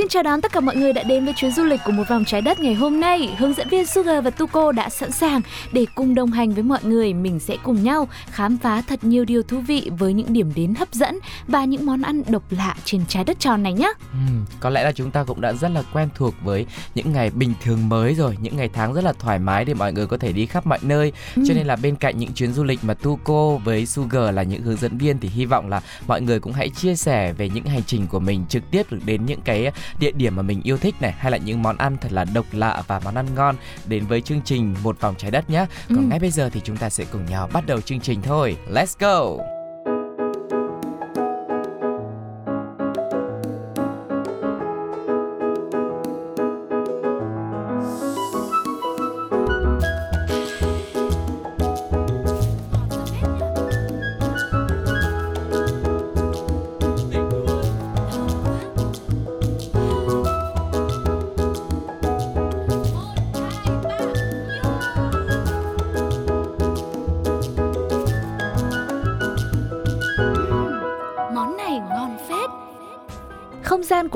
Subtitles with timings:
[0.00, 2.04] Xin chào đón tất cả mọi người đã đến với chuyến du lịch của một
[2.08, 3.34] vòng trái đất ngày hôm nay.
[3.38, 5.40] Hướng dẫn viên Sugar và Tuko đã sẵn sàng
[5.72, 7.14] để cùng đồng hành với mọi người.
[7.14, 10.74] Mình sẽ cùng nhau khám phá thật nhiều điều thú vị với những điểm đến
[10.74, 11.18] hấp dẫn
[11.48, 13.92] và những món ăn độc lạ trên trái đất tròn này nhé.
[14.12, 17.30] Ừm, có lẽ là chúng ta cũng đã rất là quen thuộc với những ngày
[17.30, 20.16] bình thường mới rồi, những ngày tháng rất là thoải mái để mọi người có
[20.16, 21.12] thể đi khắp mọi nơi.
[21.36, 21.42] Ừ.
[21.48, 24.62] Cho nên là bên cạnh những chuyến du lịch mà Tuko với Sugar là những
[24.62, 27.64] hướng dẫn viên thì hy vọng là mọi người cũng hãy chia sẻ về những
[27.64, 30.76] hành trình của mình trực tiếp được đến những cái địa điểm mà mình yêu
[30.78, 33.56] thích này hay là những món ăn thật là độc lạ và món ăn ngon
[33.86, 35.66] đến với chương trình một vòng trái đất nhé.
[35.88, 36.02] Còn Ừ.
[36.10, 38.56] ngay bây giờ thì chúng ta sẽ cùng nhau bắt đầu chương trình thôi.
[38.72, 39.59] Let's go.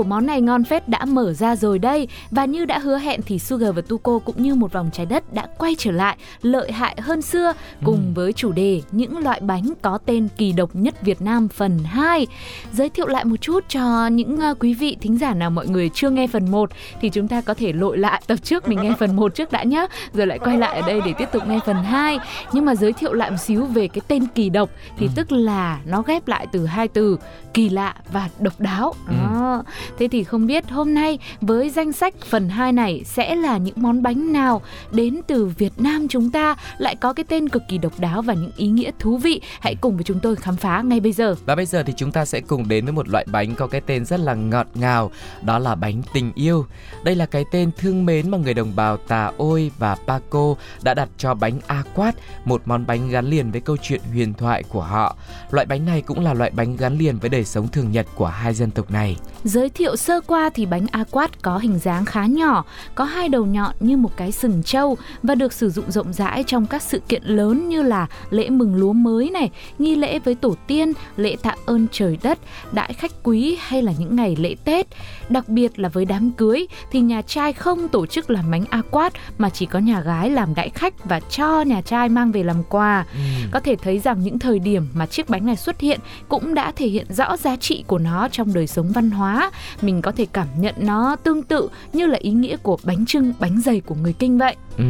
[0.05, 3.21] Của món này ngon phết đã mở ra rồi đây và như đã hứa hẹn
[3.27, 6.73] thì Sugar và Tuko cũng như một vòng trái đất đã quay trở lại lợi
[6.73, 7.53] hại hơn xưa
[7.85, 11.79] cùng với chủ đề những loại bánh có tên kỳ độc nhất Việt Nam phần
[11.85, 12.27] 2.
[12.73, 15.91] Giới thiệu lại một chút cho những ờ, quý vị thính giả nào mọi người
[15.95, 18.93] chưa nghe phần 1 thì chúng ta có thể lội lại tập trước mình nghe
[18.99, 21.59] phần 1 trước đã nhé, rồi lại quay lại ở đây để tiếp tục nghe
[21.67, 22.19] phần 2.
[22.53, 25.81] Nhưng mà giới thiệu lại một xíu về cái tên kỳ độc thì tức là
[25.87, 27.19] nó ghép lại từ hai từ
[27.55, 28.95] kỳ lạ và độc đáo.
[29.09, 29.63] Đó.
[29.99, 33.75] Thế thì không biết hôm nay với danh sách phần 2 này sẽ là những
[33.77, 34.63] món bánh nào
[34.93, 38.35] đến từ Việt Nam chúng ta lại có cái tên cực kỳ độc đáo và
[38.35, 39.41] những ý nghĩa thú vị.
[39.61, 41.35] Hãy cùng với chúng tôi khám phá ngay bây giờ.
[41.47, 43.81] Và bây giờ thì chúng ta sẽ cùng đến với một loại bánh có cái
[43.81, 45.11] tên rất là ngọt ngào,
[45.43, 46.67] đó là bánh tình yêu.
[47.05, 50.95] Đây là cái tên thương mến mà người đồng bào Tà Ôi và Paco đã
[50.95, 54.63] đặt cho bánh A Quát, một món bánh gắn liền với câu chuyện huyền thoại
[54.69, 55.17] của họ.
[55.51, 58.27] Loại bánh này cũng là loại bánh gắn liền với đời sống thường nhật của
[58.27, 59.17] hai dân tộc này.
[59.45, 62.65] Giới thiệu sơ qua thì bánh A Quát có hình dáng khá nhỏ,
[62.95, 66.45] có hai đầu nhọn như một cái sừng trâu và được sử dụng rộng rãi
[66.47, 70.35] trong các sự kiện lớn như là lễ mừng lúa mới này, nghi lễ với
[70.35, 72.39] tổ tiên, lễ tạ ơn trời đất,
[72.73, 74.87] đại khách quý hay là những ngày lễ Tết.
[75.29, 78.83] Đặc biệt là với đám cưới thì nhà trai không tổ chức làm bánh A
[78.91, 82.43] Quát mà chỉ có nhà gái làm đại khách và cho nhà trai mang về
[82.43, 83.07] làm quà.
[83.51, 86.73] Có thể thấy rằng những thời điểm mà chiếc bánh này xuất hiện cũng đã
[86.77, 89.51] thể hiện rõ giá trị của nó trong đời sống văn hóa.
[89.83, 93.33] Mình có thể cảm nhận nó tương tự như là ý nghĩa của bánh trưng,
[93.39, 94.57] bánh dày của người Kinh vậy.
[94.77, 94.85] Ừ,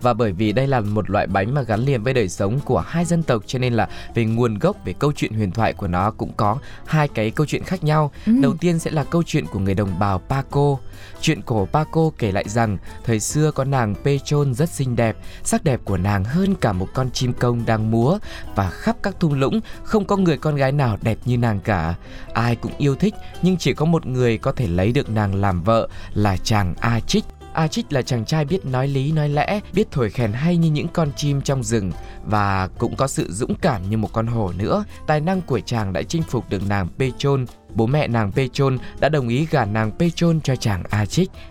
[0.00, 2.80] và bởi vì đây là một loại bánh mà gắn liền với đời sống của
[2.80, 5.86] hai dân tộc cho nên là về nguồn gốc, về câu chuyện huyền thoại của
[5.86, 8.10] nó cũng có hai cái câu chuyện khác nhau.
[8.26, 8.32] Ừ.
[8.42, 10.76] Đầu tiên sẽ là câu chuyện của người đồng bào Paco.
[11.20, 15.64] Chuyện cổ Paco kể lại rằng thời xưa có nàng Pechon rất xinh đẹp, sắc
[15.64, 18.18] đẹp của nàng hơn cả một con chim công đang múa
[18.54, 21.94] và khắp các thung lũng không có người con gái nào đẹp như nàng cả.
[22.34, 25.34] Ai cũng yêu thích nhưng chỉ có một người người có thể lấy được nàng
[25.34, 27.24] làm vợ là chàng A Trích.
[27.52, 30.70] A Trích là chàng trai biết nói lý nói lẽ, biết thổi kèn hay như
[30.70, 31.92] những con chim trong rừng
[32.24, 34.84] và cũng có sự dũng cảm như một con hổ nữa.
[35.06, 37.46] Tài năng của chàng đã chinh phục được nàng Pechon.
[37.74, 41.04] Bố mẹ nàng Pechon đã đồng ý gả nàng Pechon cho chàng A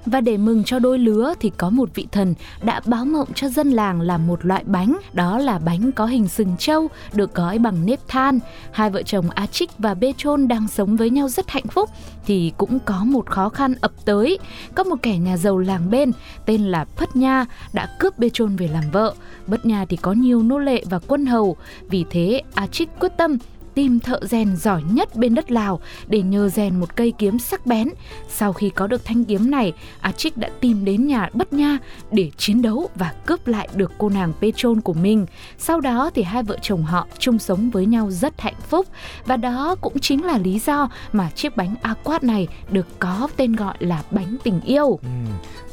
[0.06, 3.50] Và để mừng cho đôi lứa thì có một vị thần đã báo mộng cho
[3.50, 7.60] dân làng làm một loại bánh, đó là bánh có hình sừng trâu được gói
[7.60, 8.40] bằng nếp than.
[8.72, 9.48] Hai vợ chồng A
[9.78, 10.14] và Bê
[10.48, 11.90] đang sống với nhau rất hạnh phúc
[12.26, 14.40] thì cũng có một khó khăn ập tới.
[14.76, 16.12] Có một kẻ nhà giàu làng bên
[16.46, 19.14] tên là Phất Nha đã cướp Bê về làm vợ.
[19.48, 21.58] Bất Nha thì có nhiều nô lệ và quân hầu,
[21.90, 22.68] vì thế A
[23.00, 23.38] quyết tâm
[23.80, 27.66] tìm thợ rèn giỏi nhất bên đất Lào để nhờ rèn một cây kiếm sắc
[27.66, 27.90] bén.
[28.30, 31.78] Sau khi có được thanh kiếm này, A Trích đã tìm đến nhà Bất Nha
[32.12, 35.26] để chiến đấu và cướp lại được cô nàng Petron của mình.
[35.58, 38.88] Sau đó thì hai vợ chồng họ chung sống với nhau rất hạnh phúc
[39.26, 43.28] và đó cũng chính là lý do mà chiếc bánh A Quát này được có
[43.38, 45.00] tên gọi là bánh tình yêu.
[45.04, 45.10] Ừ.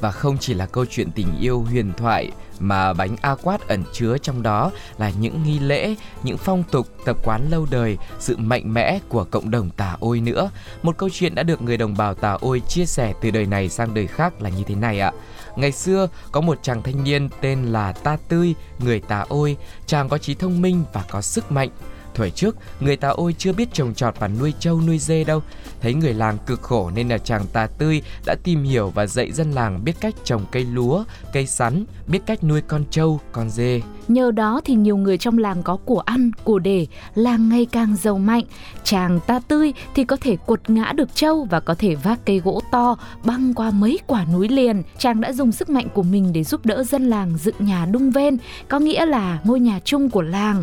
[0.01, 2.31] Và không chỉ là câu chuyện tình yêu huyền thoại
[2.61, 6.87] mà bánh a quát ẩn chứa trong đó là những nghi lễ, những phong tục,
[7.05, 10.51] tập quán lâu đời, sự mạnh mẽ của cộng đồng Tà Ôi nữa.
[10.83, 13.69] Một câu chuyện đã được người đồng bào Tà Ôi chia sẻ từ đời này
[13.69, 15.13] sang đời khác là như thế này ạ.
[15.57, 19.57] Ngày xưa có một chàng thanh niên tên là Ta Tươi, người Tà Ôi,
[19.87, 21.71] chàng có trí thông minh và có sức mạnh.
[22.17, 25.43] Thời trước, người ta ôi chưa biết trồng trọt và nuôi trâu nuôi dê đâu.
[25.81, 29.33] Thấy người làng cực khổ nên là chàng tà tươi đã tìm hiểu và dạy
[29.33, 33.51] dân làng biết cách trồng cây lúa, cây sắn, biết cách nuôi con trâu, con
[33.51, 33.81] dê.
[34.09, 37.97] Nhờ đó thì nhiều người trong làng có của ăn, của để, làng ngày càng
[37.97, 38.45] giàu mạnh.
[38.85, 42.41] Chàng ta tươi thì có thể quật ngã được trâu và có thể vác cây
[42.41, 44.83] gỗ to băng qua mấy quả núi liền.
[44.99, 48.11] Chàng đã dùng sức mạnh của mình để giúp đỡ dân làng dựng nhà đung
[48.11, 48.37] ven,
[48.69, 50.63] có nghĩa là ngôi nhà chung của làng.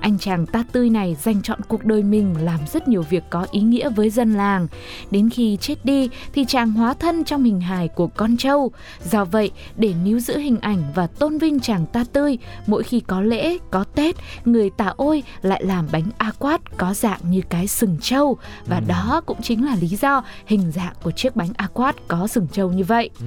[0.00, 3.46] Anh chàng ta tươi này dành chọn cuộc đời mình làm rất nhiều việc có
[3.50, 4.66] ý nghĩa với dân làng.
[5.10, 8.70] Đến khi chết đi thì chàng hóa thân trong hình hài của con trâu.
[9.10, 13.00] Do vậy, để níu giữ hình ảnh và tôn vinh chàng ta tươi, mỗi khi
[13.00, 17.40] có lễ, có Tết, người tà ôi lại làm bánh a quát có dạng như
[17.48, 18.36] cái sừng trâu
[18.66, 18.84] và ừ.
[18.88, 22.46] đó cũng chính là lý do hình dạng của chiếc bánh a quát có sừng
[22.52, 23.10] trâu như vậy.
[23.20, 23.26] Ừ.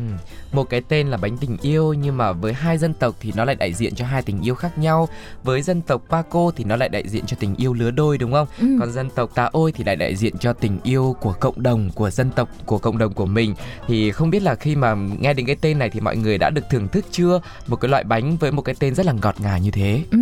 [0.52, 3.46] Một cái tên là bánh tình yêu nhưng mà với hai dân tộc thì nó
[3.46, 5.10] lại đại diện cho hai tình yêu khác nhau.
[5.44, 8.32] Với dân tộc Paco thì nó lại đại diện cho tình yêu lứa đôi đúng
[8.32, 8.48] không?
[8.60, 8.68] Ừ.
[8.80, 11.90] Còn dân tộc Tà Ôi thì lại đại diện cho tình yêu của cộng đồng,
[11.96, 13.56] của dân tộc, của cộng đồng của mình.
[13.88, 16.50] Thì không biết là khi mà nghe đến cái tên này thì mọi người đã
[16.50, 17.42] được thưởng thức chưa?
[17.68, 20.04] Một cái loại bánh với một cái tên rất là ngọt ngào như thế.
[20.12, 20.18] Ừ.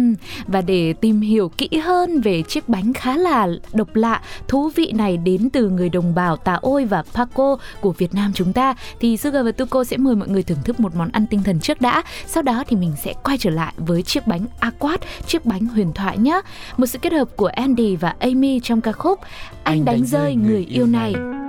[0.47, 4.91] Và để tìm hiểu kỹ hơn về chiếc bánh khá là độc lạ, thú vị
[4.91, 8.75] này đến từ người đồng bào Tà Ôi và Paco của Việt Nam chúng ta
[8.99, 11.59] thì Sugar và Tuko sẽ mời mọi người thưởng thức một món ăn tinh thần
[11.59, 12.03] trước đã.
[12.27, 15.93] Sau đó thì mình sẽ quay trở lại với chiếc bánh Aquat, chiếc bánh huyền
[15.93, 16.41] thoại nhé.
[16.77, 19.29] Một sự kết hợp của Andy và Amy trong ca khúc Anh,
[19.63, 21.13] Anh đánh, đánh rơi người yêu này.
[21.13, 21.44] này.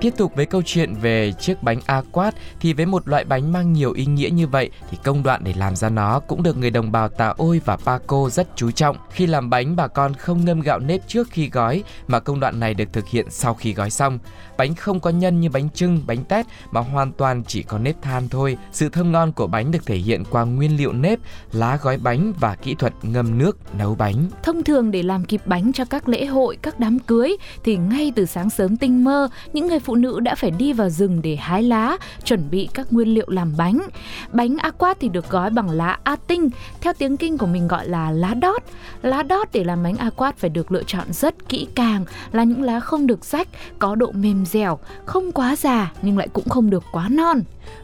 [0.00, 3.72] Tiếp tục với câu chuyện về chiếc bánh aquat thì với một loại bánh mang
[3.72, 6.70] nhiều ý nghĩa như vậy thì công đoạn để làm ra nó cũng được người
[6.70, 8.96] đồng bào Tà Ôi và Paco rất chú trọng.
[9.10, 12.60] Khi làm bánh bà con không ngâm gạo nếp trước khi gói mà công đoạn
[12.60, 14.18] này được thực hiện sau khi gói xong.
[14.58, 18.02] Bánh không có nhân như bánh trưng, bánh tét mà hoàn toàn chỉ có nếp
[18.02, 18.58] than thôi.
[18.72, 21.18] Sự thơm ngon của bánh được thể hiện qua nguyên liệu nếp,
[21.52, 24.28] lá gói bánh và kỹ thuật ngâm nước nấu bánh.
[24.42, 28.12] Thông thường để làm kịp bánh cho các lễ hội, các đám cưới thì ngay
[28.16, 31.36] từ sáng sớm tinh mơ, những người phụ nữ đã phải đi vào rừng để
[31.36, 33.80] hái lá, chuẩn bị các nguyên liệu làm bánh.
[34.32, 36.50] Bánh aquat thì được gói bằng lá a tinh,
[36.80, 38.62] theo tiếng kinh của mình gọi là lá đót.
[39.02, 42.62] Lá đót để làm bánh aquat phải được lựa chọn rất kỹ càng, là những
[42.62, 46.70] lá không được rách, có độ mềm dẻo, không quá già nhưng lại cũng không
[46.70, 47.40] được quá non.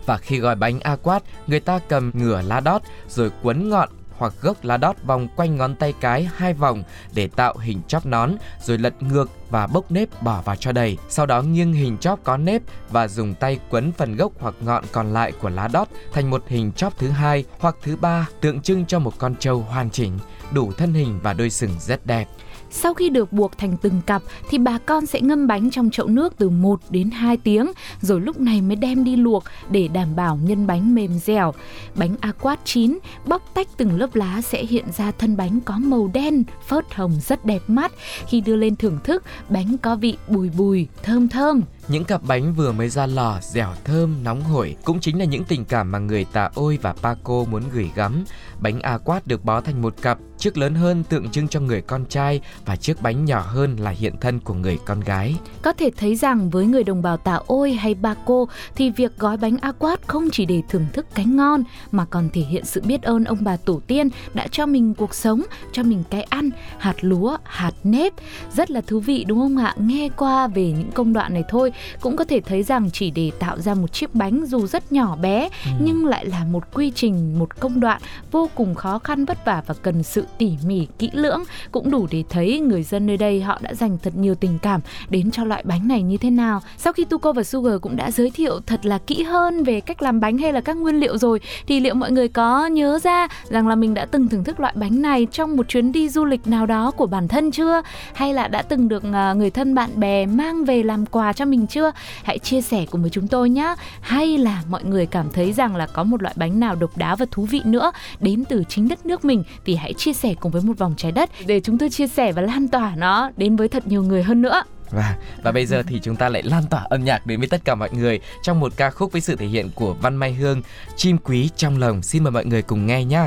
[0.07, 3.89] Và khi gói bánh aquat, người ta cầm ngửa lá đót rồi quấn ngọn
[4.19, 6.83] hoặc gốc lá đót vòng quanh ngón tay cái hai vòng
[7.15, 8.33] để tạo hình chóp nón,
[8.65, 10.99] rồi lật ngược và bốc nếp bỏ vào cho đầy.
[11.09, 14.85] Sau đó nghiêng hình chóp có nếp và dùng tay quấn phần gốc hoặc ngọn
[14.93, 18.61] còn lại của lá đót thành một hình chóp thứ hai hoặc thứ ba tượng
[18.61, 20.19] trưng cho một con trâu hoàn chỉnh,
[20.53, 22.29] đủ thân hình và đôi sừng rất đẹp.
[22.75, 26.07] Sau khi được buộc thành từng cặp thì bà con sẽ ngâm bánh trong chậu
[26.07, 30.17] nước từ 1 đến 2 tiếng rồi lúc này mới đem đi luộc để đảm
[30.17, 31.53] bảo nhân bánh mềm dẻo.
[31.95, 36.11] Bánh aquat chín bóc tách từng lớp lá sẽ hiện ra thân bánh có màu
[36.15, 37.93] đen, phớt hồng rất đẹp mắt.
[38.29, 41.61] Khi đưa lên thưởng thức, bánh có vị bùi bùi, thơm thơm.
[41.89, 45.45] Những cặp bánh vừa mới ra lò, dẻo thơm, nóng hổi cũng chính là những
[45.45, 48.25] tình cảm mà người Tà Ôi và Paco muốn gửi gắm.
[48.61, 51.81] Bánh a quát được bó thành một cặp, chiếc lớn hơn tượng trưng cho người
[51.81, 55.37] con trai và chiếc bánh nhỏ hơn là hiện thân của người con gái.
[55.63, 59.37] Có thể thấy rằng với người đồng bào Tà Ôi hay Paco thì việc gói
[59.37, 62.83] bánh a quát không chỉ để thưởng thức cái ngon mà còn thể hiện sự
[62.85, 66.51] biết ơn ông bà tổ tiên đã cho mình cuộc sống, cho mình cái ăn,
[66.79, 68.13] hạt lúa, hạt nếp.
[68.53, 69.75] Rất là thú vị đúng không ạ?
[69.79, 73.31] Nghe qua về những công đoạn này thôi cũng có thể thấy rằng chỉ để
[73.39, 75.71] tạo ra một chiếc bánh dù rất nhỏ bé ừ.
[75.85, 79.63] nhưng lại là một quy trình, một công đoạn vô cùng khó khăn vất vả
[79.67, 83.43] và cần sự tỉ mỉ kỹ lưỡng cũng đủ để thấy người dân nơi đây
[83.43, 86.63] họ đã dành thật nhiều tình cảm đến cho loại bánh này như thế nào.
[86.77, 90.03] Sau khi Tuko và Sugar cũng đã giới thiệu thật là kỹ hơn về cách
[90.03, 93.29] làm bánh hay là các nguyên liệu rồi thì liệu mọi người có nhớ ra
[93.49, 96.25] rằng là mình đã từng thưởng thức loại bánh này trong một chuyến đi du
[96.25, 97.83] lịch nào đó của bản thân chưa?
[98.15, 101.45] Hay là đã từng được à, người thân bạn bè mang về làm quà cho
[101.45, 101.93] mình chưa?
[102.23, 103.75] Hãy chia sẻ cùng với chúng tôi nhé.
[104.01, 107.17] Hay là mọi người cảm thấy rằng là có một loại bánh nào độc đáo
[107.17, 110.53] và thú vị nữa đến từ chính đất nước mình thì hãy chia sẻ cùng
[110.53, 113.57] với một vòng trái đất để chúng tôi chia sẻ và lan tỏa nó đến
[113.57, 114.63] với thật nhiều người hơn nữa.
[114.91, 117.65] Và, và bây giờ thì chúng ta lại lan tỏa âm nhạc đến với tất
[117.65, 120.63] cả mọi người trong một ca khúc với sự thể hiện của Văn Mai Hương,
[120.97, 123.25] Chim Quý Trong lòng Xin mời mọi người cùng nghe nhé.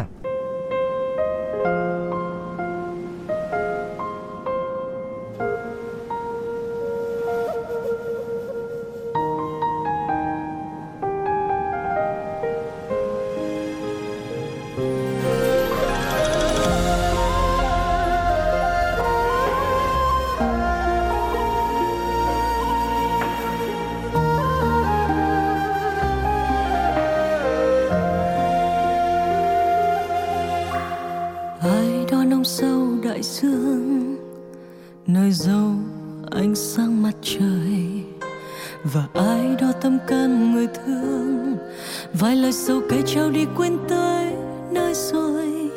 [42.35, 44.25] lời sầu cay trao đi quên tới
[44.71, 45.69] nơi rồi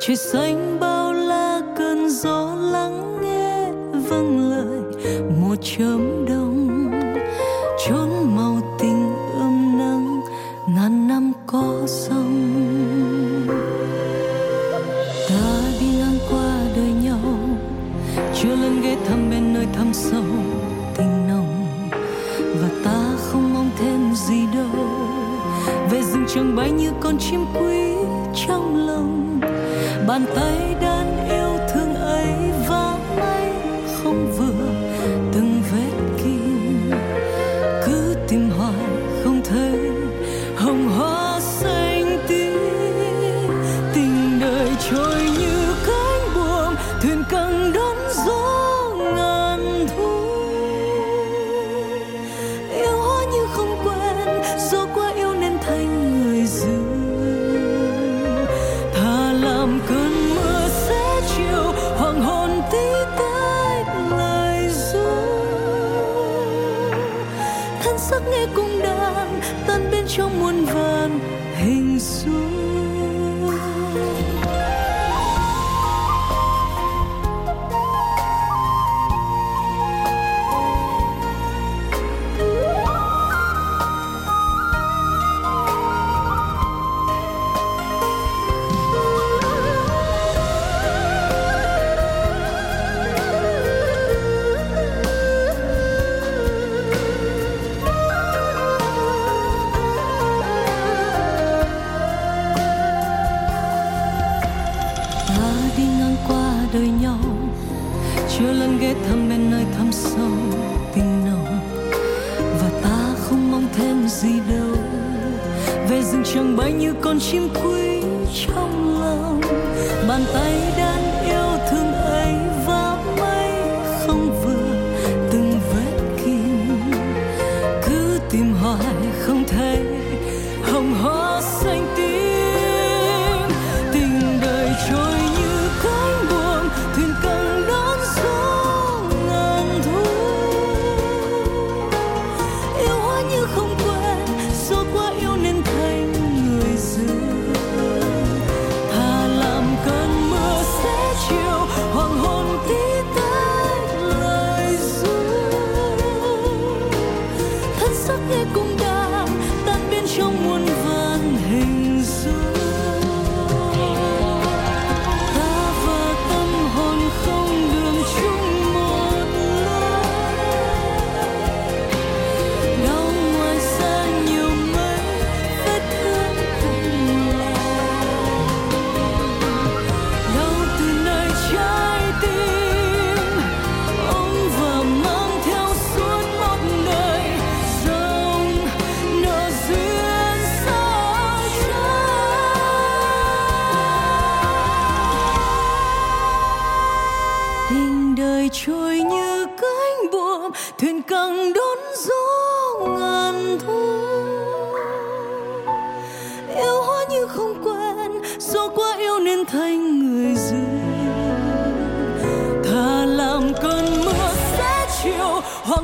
[0.00, 0.75] trời xanh
[26.36, 27.94] trường bay như con chim quý
[28.46, 29.40] trong lòng.
[30.06, 31.45] Bàn tay đàn yêu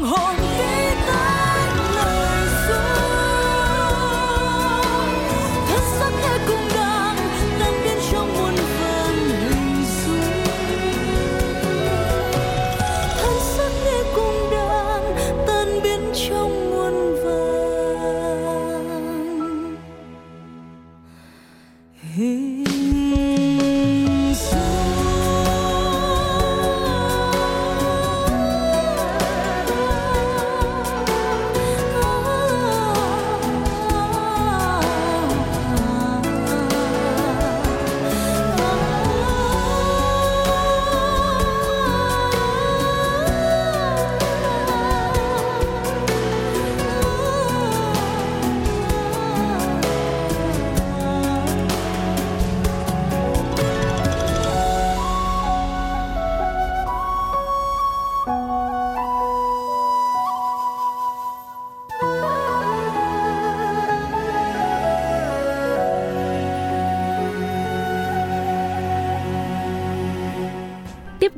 [0.03, 0.92] 红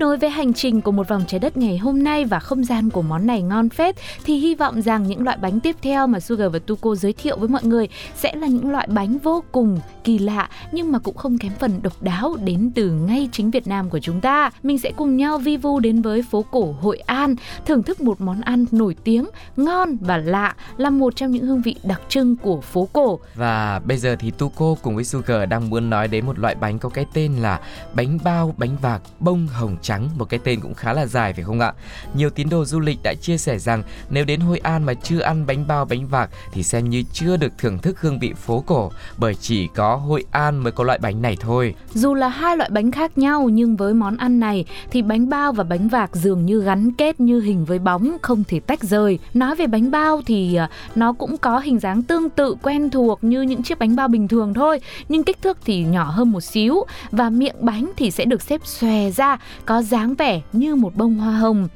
[0.05, 2.91] nối với hành trình của một vòng trái đất ngày hôm nay và không gian
[2.91, 6.21] của món này ngon phết thì hy vọng rằng những loại bánh tiếp theo mà
[6.21, 9.81] Sugar và Tuko giới thiệu với mọi người sẽ là những loại bánh vô cùng
[10.05, 13.67] kỳ lạ nhưng mà cũng không kém phần độc đáo đến từ ngay chính Việt
[13.67, 14.51] Nam của chúng ta.
[14.63, 17.35] Mình sẽ cùng nhau vi vu đến với phố cổ Hội An,
[17.67, 21.63] thưởng thức một món ăn nổi tiếng, ngon và lạ là một trong những hương
[21.63, 23.19] vị đặc trưng của phố cổ.
[23.35, 26.79] Và bây giờ thì Tuko cùng với Sugar đang muốn nói đến một loại bánh
[26.79, 27.61] có cái tên là
[27.95, 31.45] bánh bao bánh vạc bông hồng trắng, một cái tên cũng khá là dài phải
[31.45, 31.73] không ạ?
[32.15, 35.21] Nhiều tín đồ du lịch đã chia sẻ rằng nếu đến Hội An mà chưa
[35.21, 38.65] ăn bánh bao, bánh vạc thì xem như chưa được thưởng thức hương vị phố
[38.67, 41.75] cổ, bởi chỉ có Hội An mới có loại bánh này thôi.
[41.95, 45.53] Dù là hai loại bánh khác nhau nhưng với món ăn này thì bánh bao
[45.53, 49.19] và bánh vạc dường như gắn kết như hình với bóng, không thể tách rời.
[49.35, 53.25] Nói về bánh bao thì à, nó cũng có hình dáng tương tự, quen thuộc
[53.25, 56.41] như những chiếc bánh bao bình thường thôi, nhưng kích thước thì nhỏ hơn một
[56.41, 60.97] xíu và miệng bánh thì sẽ được xếp xòe ra, có dáng vẻ như một
[60.97, 61.69] bông hoa hồng.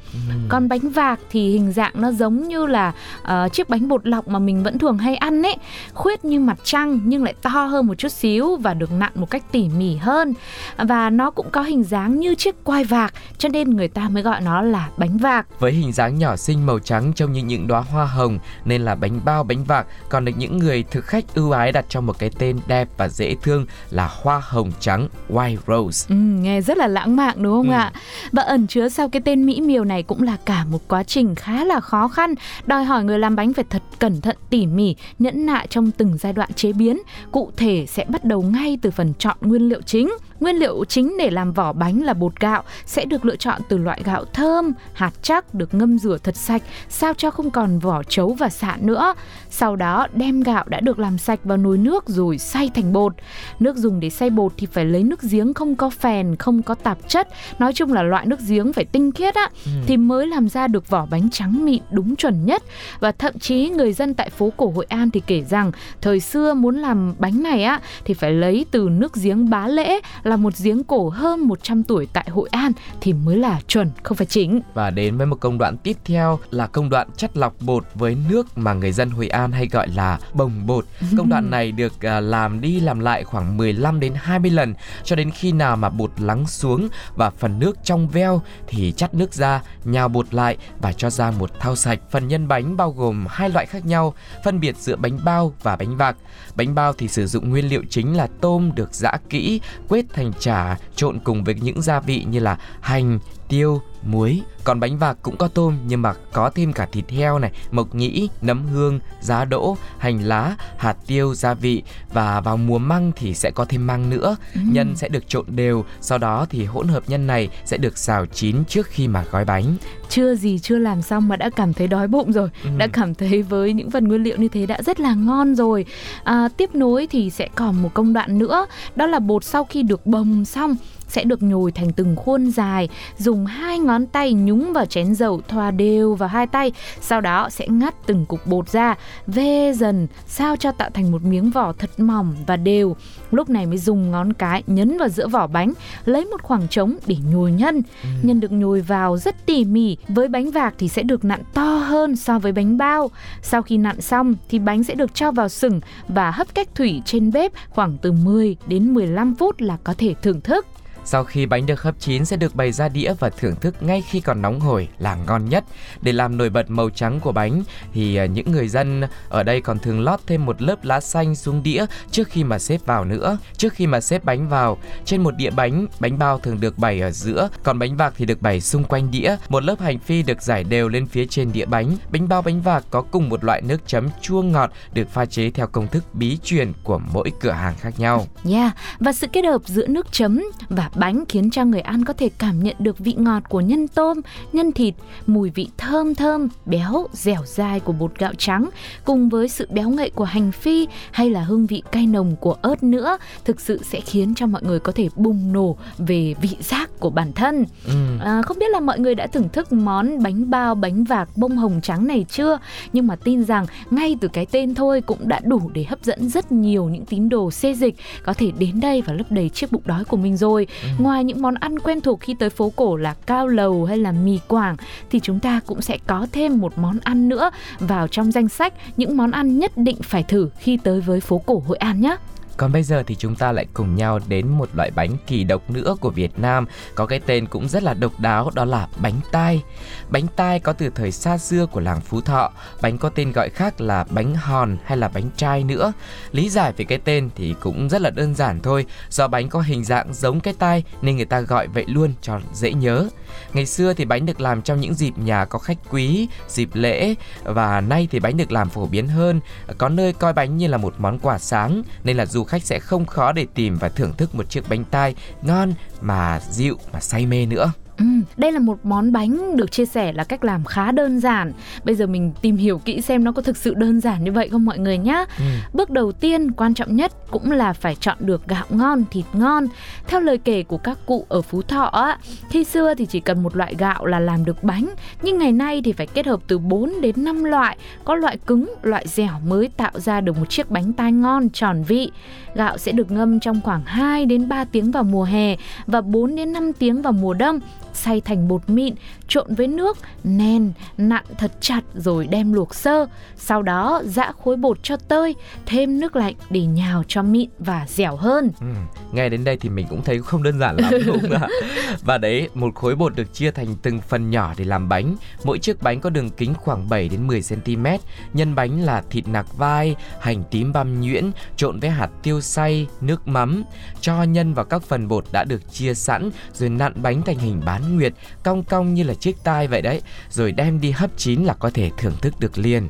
[0.49, 4.29] Còn bánh vạc thì hình dạng nó giống như là ờ, chiếc bánh bột lọc
[4.29, 5.57] mà mình vẫn thường hay ăn ấy,
[5.95, 9.31] khuyết như mặt trăng nhưng lại to hơn một chút xíu và được nặn một
[9.31, 10.35] cách tỉ mỉ hơn.
[10.77, 14.23] Và nó cũng có hình dáng như chiếc quai vạc cho nên người ta mới
[14.23, 15.47] gọi nó là bánh vạc.
[15.61, 18.95] Với hình dáng nhỏ xinh màu trắng trông như những đóa hoa hồng nên là
[18.95, 22.19] bánh bao bánh vạc còn được những người thực khách ưu ái đặt cho một
[22.19, 26.07] cái tên đẹp và dễ thương là hoa hồng trắng White Rose.
[26.09, 27.75] Ừ, nghe rất là lãng mạn đúng không Ừ.
[27.75, 27.88] ạ?
[28.33, 31.35] Và ẩn chứa sau cái tên mỹ miều này cũng là cả một quá trình
[31.35, 32.35] khá là khó khăn,
[32.67, 36.19] đòi hỏi người làm bánh phải thật cẩn thận tỉ mỉ, nhẫn nại trong từng
[36.19, 36.99] giai đoạn chế biến.
[37.33, 40.11] Cụ thể sẽ bắt đầu ngay từ phần chọn nguyên liệu chính.
[40.41, 43.79] Nguyên liệu chính để làm vỏ bánh là bột gạo sẽ được lựa chọn từ
[43.79, 48.03] loại gạo thơm, hạt chắc được ngâm rửa thật sạch sao cho không còn vỏ
[48.03, 49.15] trấu và sạn nữa.
[49.51, 53.13] Sau đó đem gạo đã được làm sạch vào nồi nước rồi xay thành bột.
[53.61, 56.75] Nước dùng để xay bột thì phải lấy nước giếng không có phèn, không có
[56.75, 57.29] tạp chất.
[57.59, 59.71] Nói chung là loại nước giếng phải tinh khiết á ừ.
[59.87, 62.63] thì mới làm ra được vỏ bánh trắng mịn đúng chuẩn nhất.
[63.01, 66.55] Và thậm chí người dân tại phố cổ Hội An thì kể rằng thời xưa
[66.55, 70.53] muốn làm bánh này á thì phải lấy từ nước giếng Bá Lễ là một
[70.63, 74.61] giếng cổ hơn 100 tuổi tại Hội An thì mới là chuẩn, không phải chính.
[74.75, 78.17] Và đến với một công đoạn tiếp theo là công đoạn chất lọc bột với
[78.31, 80.85] nước mà người dân Hội An hay gọi là bồng bột.
[81.19, 85.17] Công đoạn này được uh, làm đi làm lại khoảng 15 đến 20 lần cho
[85.17, 89.35] đến khi nào mà bột lắng xuống và phần nước trong veo thì chắt nước
[89.35, 91.99] ra, nhào bột lại và cho ra một thau sạch.
[92.11, 94.15] Phần nhân bánh bao gồm hai loại khác nhau,
[94.45, 96.17] phân biệt giữa bánh bao và bánh vạc.
[96.55, 100.33] Bánh bao thì sử dụng nguyên liệu chính là tôm được giã kỹ, quết thành
[100.39, 104.43] chả, trộn cùng với những gia vị như là hành, tiêu, muối.
[104.65, 107.95] Còn bánh vạc cũng có tôm nhưng mà có thêm cả thịt heo này, mộc
[107.95, 111.83] nhĩ, nấm hương, giá đỗ, hành lá, hạt tiêu, gia vị
[112.13, 114.37] và vào mùa măng thì sẽ có thêm măng nữa.
[114.55, 114.61] Ừ.
[114.73, 118.27] Nhân sẽ được trộn đều, sau đó thì hỗn hợp nhân này sẽ được xào
[118.27, 119.77] chín trước khi mà gói bánh.
[120.09, 122.71] Chưa gì chưa làm xong mà đã cảm thấy đói bụng rồi, ừ.
[122.79, 125.85] đã cảm thấy với những phần nguyên liệu như thế đã rất là ngon rồi.
[126.25, 129.83] À, tiếp nối thì sẽ còn một công đoạn nữa, đó là bột sau khi
[129.83, 130.77] được bồng xong
[131.09, 135.41] sẽ được nhồi thành từng khuôn dài, dùng hai ngón tay nhúng vào chén dầu
[135.49, 138.95] thoa đều vào hai tay, sau đó sẽ ngắt từng cục bột ra,
[139.27, 142.97] vê dần sao cho tạo thành một miếng vỏ thật mỏng và đều.
[143.31, 145.73] Lúc này mới dùng ngón cái nhấn vào giữa vỏ bánh,
[146.05, 147.83] lấy một khoảng trống để nhồi nhân.
[148.03, 148.09] Ừ.
[148.23, 151.79] Nhân được nhồi vào rất tỉ mỉ, với bánh vạc thì sẽ được nặn to
[151.79, 153.11] hơn so với bánh bao.
[153.43, 157.03] Sau khi nặn xong thì bánh sẽ được cho vào sừng và hấp cách thủy
[157.05, 160.67] trên bếp khoảng từ 10 đến 15 phút là có thể thưởng thức.
[161.11, 164.03] Sau khi bánh được hấp chín sẽ được bày ra đĩa và thưởng thức ngay
[164.03, 165.65] khi còn nóng hổi là ngon nhất.
[166.01, 169.61] Để làm nổi bật màu trắng của bánh thì à, những người dân ở đây
[169.61, 173.05] còn thường lót thêm một lớp lá xanh xuống đĩa trước khi mà xếp vào
[173.05, 173.39] nữa.
[173.57, 177.01] Trước khi mà xếp bánh vào, trên một đĩa bánh, bánh bao thường được bày
[177.01, 179.37] ở giữa, còn bánh vạc thì được bày xung quanh đĩa.
[179.49, 181.97] Một lớp hành phi được giải đều lên phía trên đĩa bánh.
[182.11, 185.51] Bánh bao bánh vạc có cùng một loại nước chấm chua ngọt được pha chế
[185.51, 188.27] theo công thức bí truyền của mỗi cửa hàng khác nhau.
[188.51, 192.13] Yeah, và sự kết hợp giữa nước chấm và bánh khiến cho người ăn có
[192.13, 194.21] thể cảm nhận được vị ngọt của nhân tôm,
[194.53, 194.95] nhân thịt,
[195.27, 198.71] mùi vị thơm thơm, béo, dẻo dai của bột gạo trắng
[199.05, 202.57] cùng với sự béo ngậy của hành phi hay là hương vị cay nồng của
[202.63, 206.57] ớt nữa thực sự sẽ khiến cho mọi người có thể bùng nổ về vị
[206.61, 207.65] giác của bản thân.
[207.87, 207.95] Ừ.
[208.21, 211.57] À, không biết là mọi người đã thưởng thức món bánh bao bánh vạc bông
[211.57, 212.59] hồng trắng này chưa?
[212.93, 216.29] Nhưng mà tin rằng ngay từ cái tên thôi cũng đã đủ để hấp dẫn
[216.29, 219.73] rất nhiều những tín đồ xê dịch có thể đến đây và lấp đầy chiếc
[219.73, 220.67] bụng đói của mình rồi.
[220.99, 221.03] Ừ.
[221.03, 224.13] Ngoài những món ăn quen thuộc khi tới phố cổ là cao lầu hay là
[224.13, 224.77] mì quảng,
[225.11, 228.75] thì chúng ta cũng sẽ có thêm một món ăn nữa vào trong danh sách,
[228.97, 232.17] những món ăn nhất định phải thử khi tới với phố cổ Hội An nhé.
[232.59, 235.71] Còn bây giờ thì chúng ta lại cùng nhau đến một loại bánh kỳ độc
[235.71, 239.21] nữa của Việt Nam có cái tên cũng rất là độc đáo đó là bánh
[239.33, 239.63] tai.
[240.09, 243.49] Bánh tai có từ thời xa xưa của làng Phú Thọ, bánh có tên gọi
[243.49, 245.93] khác là bánh hòn hay là bánh trai nữa.
[246.33, 249.61] Lý giải về cái tên thì cũng rất là đơn giản thôi, do bánh có
[249.61, 253.09] hình dạng giống cái tai nên người ta gọi vậy luôn cho dễ nhớ.
[253.53, 257.15] Ngày xưa thì bánh được làm trong những dịp nhà có khách quý, dịp lễ
[257.45, 259.41] và nay thì bánh được làm phổ biến hơn,
[259.79, 262.79] có nơi coi bánh như là một món quà sáng nên là du khách sẽ
[262.79, 267.01] không khó để tìm và thưởng thức một chiếc bánh tai ngon mà dịu mà
[267.01, 267.73] say mê nữa.
[267.99, 268.05] Ừ,
[268.37, 271.53] đây là một món bánh được chia sẻ là cách làm khá đơn giản.
[271.85, 274.49] Bây giờ mình tìm hiểu kỹ xem nó có thực sự đơn giản như vậy
[274.49, 275.25] không mọi người nhé.
[275.39, 275.45] Ừ.
[275.73, 279.67] Bước đầu tiên quan trọng nhất cũng là phải chọn được gạo ngon, thịt ngon.
[280.07, 282.19] Theo lời kể của các cụ ở Phú Thọ á,
[282.51, 284.89] khi xưa thì chỉ cần một loại gạo là làm được bánh,
[285.23, 288.75] nhưng ngày nay thì phải kết hợp từ 4 đến 5 loại, có loại cứng,
[288.83, 292.11] loại dẻo mới tạo ra được một chiếc bánh tai ngon tròn vị.
[292.55, 295.57] Gạo sẽ được ngâm trong khoảng 2 đến 3 tiếng vào mùa hè
[295.87, 297.61] và 4 đến 5 tiếng vào mùa đông
[297.99, 298.95] xay thành bột mịn,
[299.29, 303.07] trộn với nước, nén, nặn thật chặt rồi đem luộc sơ.
[303.37, 305.35] Sau đó giã khối bột cho tơi,
[305.67, 308.51] thêm nước lạnh để nhào cho mịn và dẻo hơn.
[308.61, 308.67] Ừ,
[309.13, 311.49] nghe đến đây thì mình cũng thấy không đơn giản lắm đúng không ạ?
[312.05, 315.17] Và đấy, một khối bột được chia thành từng phần nhỏ để làm bánh.
[315.45, 317.87] Mỗi chiếc bánh có đường kính khoảng 7 đến 10 cm.
[318.33, 322.87] Nhân bánh là thịt nạc vai, hành tím băm nhuyễn, trộn với hạt tiêu xay,
[323.01, 323.65] nước mắm.
[324.01, 327.61] Cho nhân vào các phần bột đã được chia sẵn rồi nặn bánh thành hình
[327.67, 331.45] bán nguyệt, cong cong như là chiếc tai vậy đấy, rồi đem đi hấp chín
[331.45, 332.89] là có thể thưởng thức được liền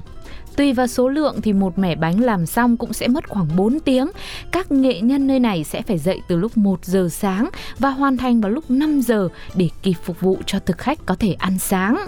[0.59, 3.81] Tùy vào số lượng thì một mẻ bánh làm xong cũng sẽ mất khoảng 4
[3.81, 4.11] tiếng.
[4.53, 8.17] Các nghệ nhân nơi này sẽ phải dậy từ lúc 1 giờ sáng và hoàn
[8.17, 11.59] thành vào lúc 5 giờ để kịp phục vụ cho thực khách có thể ăn
[11.59, 12.07] sáng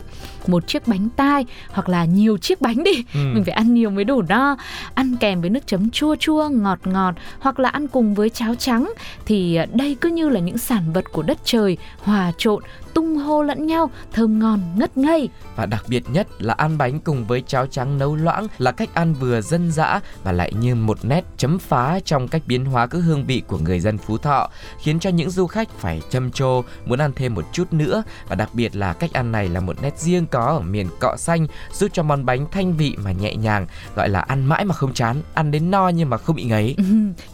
[0.51, 3.21] một chiếc bánh tai hoặc là nhiều chiếc bánh đi ừ.
[3.35, 4.57] mình phải ăn nhiều mới đủ no
[4.95, 8.55] ăn kèm với nước chấm chua chua ngọt ngọt hoặc là ăn cùng với cháo
[8.55, 8.93] trắng
[9.27, 12.63] thì đây cứ như là những sản vật của đất trời hòa trộn
[12.95, 15.29] tung hô lẫn nhau, thơm ngon ngất ngây.
[15.57, 18.95] Và đặc biệt nhất là ăn bánh cùng với cháo trắng nấu loãng là cách
[18.95, 22.87] ăn vừa dân dã và lại như một nét chấm phá trong cách biến hóa
[22.87, 26.31] các hương vị của người dân Phú Thọ, khiến cho những du khách phải châm
[26.31, 29.61] chô muốn ăn thêm một chút nữa và đặc biệt là cách ăn này là
[29.61, 33.13] một nét riêng có ở miền cọ xanh giúp cho món bánh thanh vị mà
[33.13, 36.37] nhẹ nhàng, gọi là ăn mãi mà không chán, ăn đến no nhưng mà không
[36.37, 36.75] bị ngấy.
[36.77, 36.85] Ừ,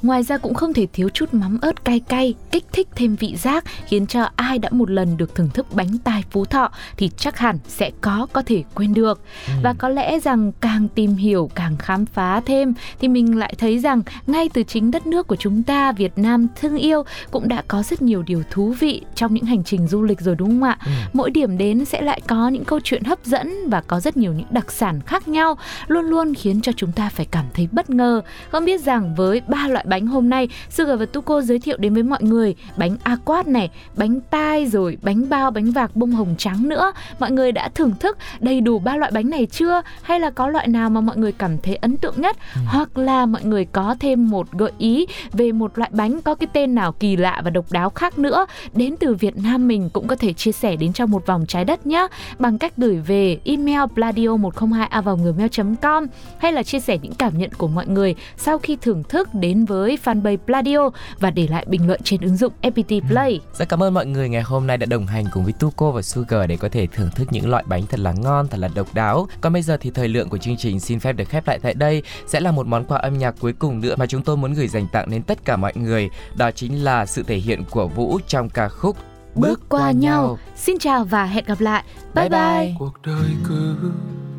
[0.03, 3.37] ngoài ra cũng không thể thiếu chút mắm ớt cay cay, kích thích thêm vị
[3.37, 6.71] giác khiến cho ai đã một lần được thưởng thưởng thức bánh tai Phú Thọ
[6.97, 9.21] thì chắc hẳn sẽ có có thể quên được.
[9.47, 9.53] Ừ.
[9.63, 13.79] Và có lẽ rằng càng tìm hiểu, càng khám phá thêm thì mình lại thấy
[13.79, 17.63] rằng ngay từ chính đất nước của chúng ta Việt Nam thương yêu cũng đã
[17.69, 20.63] có rất nhiều điều thú vị trong những hành trình du lịch rồi đúng không
[20.63, 20.79] ạ?
[20.87, 20.93] Ừ.
[21.13, 24.33] Mỗi điểm đến sẽ lại có những câu chuyện hấp dẫn và có rất nhiều
[24.33, 27.91] những đặc sản khác nhau luôn luôn khiến cho chúng ta phải cảm thấy bất
[27.91, 28.23] ngờ.
[28.51, 31.95] Không biết rằng với ba loại bánh hôm nay Sugar và Tuko giới thiệu đến
[31.95, 36.35] với mọi người bánh aquat này, bánh tai rồi bánh bao bánh vạc bông hồng
[36.39, 36.93] trắng nữa.
[37.19, 39.83] Mọi người đã thưởng thức đầy đủ ba loại bánh này chưa?
[40.03, 42.37] Hay là có loại nào mà mọi người cảm thấy ấn tượng nhất?
[42.55, 42.61] Ừ.
[42.67, 46.49] Hoặc là mọi người có thêm một gợi ý về một loại bánh có cái
[46.53, 50.07] tên nào kỳ lạ và độc đáo khác nữa đến từ Việt Nam mình cũng
[50.07, 52.07] có thể chia sẻ đến trong một vòng trái đất nhé
[52.39, 56.07] bằng cách gửi về email pladio 102 a vào gmail.com
[56.39, 59.65] hay là chia sẻ những cảm nhận của mọi người sau khi thưởng thức đến
[59.65, 63.33] với fanpage Pladio và để lại bình luận trên ứng dụng FPT Play.
[63.33, 63.39] Ừ.
[63.59, 66.03] Rất cảm ơn mọi người ngày hôm nay đã đồng hành cùng với Tuko và
[66.03, 68.95] Sugar để có thể thưởng thức những loại bánh thật là ngon, thật là độc
[68.95, 69.29] đáo.
[69.41, 71.75] Còn bây giờ thì thời lượng của chương trình xin phép được khép lại tại
[71.75, 72.03] đây.
[72.27, 74.69] Sẽ là một món quà âm nhạc cuối cùng nữa mà chúng tôi muốn gửi
[74.69, 76.11] dành tặng đến tất cả mọi người.
[76.37, 78.97] Đó chính là sự thể hiện của Vũ trong ca khúc
[79.37, 80.39] Bước qua nhau.
[80.57, 81.85] Xin chào và hẹn gặp lại.
[82.15, 82.41] Bye bye.
[82.41, 82.75] bye.
[82.79, 83.77] Cuộc đời cứ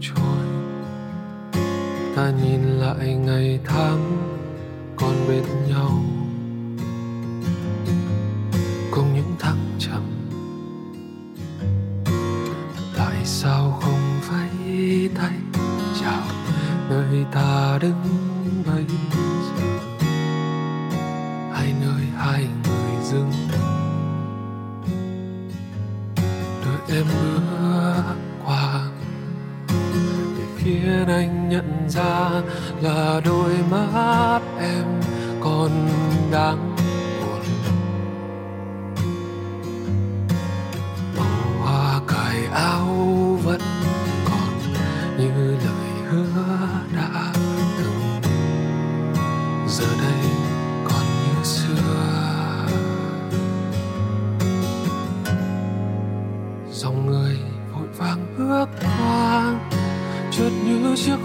[0.01, 0.47] trôi.
[2.15, 4.17] Ta nhìn lại ngày tháng
[4.95, 5.91] còn bên nhau.
[8.91, 10.17] Cùng những thăng trầm
[13.27, 15.33] sao không vẫy tay
[16.01, 16.23] chào
[16.89, 18.03] nơi ta đứng
[18.65, 18.85] bây
[19.57, 19.63] giờ
[21.53, 23.31] hai nơi hai người dừng
[26.89, 28.83] em bước qua
[30.37, 32.41] để khiến anh nhận ra
[32.81, 35.01] là đôi mắt em
[35.41, 35.71] còn
[36.31, 36.77] đang
[42.57, 43.26] áo.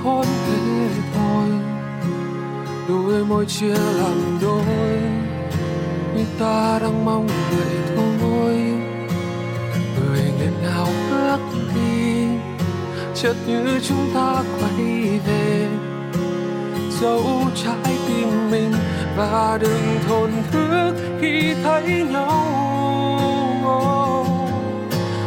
[0.05, 1.49] Hôn thế thôi.
[2.89, 4.65] Đôi môi chia làm đôi
[6.17, 8.57] như ta đang mong vậy thôi
[10.01, 11.39] người nghẹn ngào bước
[11.75, 12.27] đi,
[13.15, 15.69] chợt như chúng ta quay về.
[17.01, 17.23] Dấu
[17.65, 18.73] trái tim mình
[19.17, 22.47] và đừng thổn thức khi thấy nhau.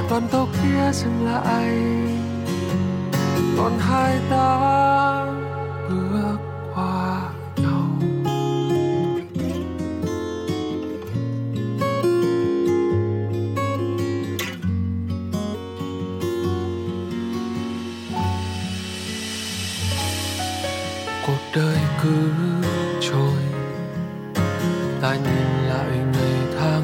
[0.09, 2.14] Đoàn tàu kia dừng lại
[3.57, 5.25] còn hai ta
[5.89, 6.37] bước
[6.75, 7.21] qua
[7.57, 7.89] nhau.
[21.27, 22.29] Cuộc đời cứ
[23.01, 23.41] trôi,
[25.01, 26.74] ta nhìn lại ngày tháng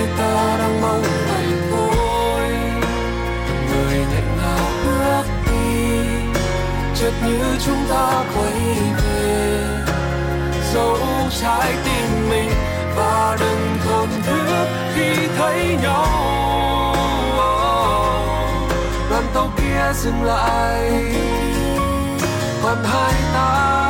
[0.00, 2.48] khi ta đang mong ngày thôi
[3.70, 6.00] người nghẹn ngào bước đi,
[6.94, 8.52] chợt như chúng ta quay
[9.04, 9.64] về.
[10.74, 10.98] Dấu
[11.40, 12.50] trái tim mình
[12.96, 16.06] và đừng thổn thức khi thấy nhau.
[19.10, 20.90] Đoàn tàu kia dừng lại,
[22.62, 23.89] còn hai ta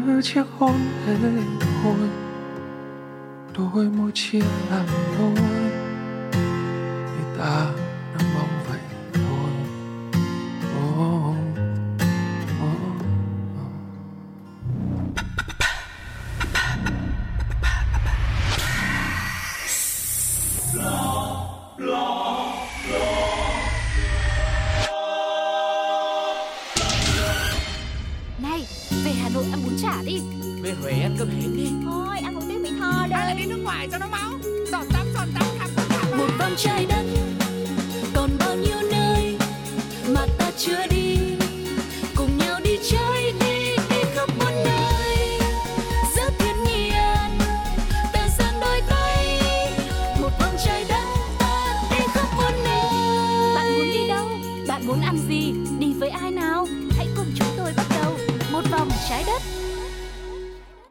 [0.00, 0.76] như chiếc hôn
[1.06, 1.44] lên
[1.82, 2.08] thôi.
[3.58, 4.86] Đôi môi chia làm
[5.18, 5.34] đôi.
[6.32, 7.81] Để ta